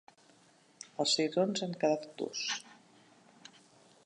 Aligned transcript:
Els 1.03 1.13
cigrons 1.19 1.63
han 1.67 1.77
quedat 1.85 2.09
durs. 2.23 2.45